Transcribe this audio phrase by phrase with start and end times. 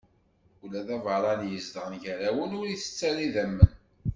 [0.63, 3.71] Ula d abeṛṛani izedɣen gar-awen ur itett ara idammen.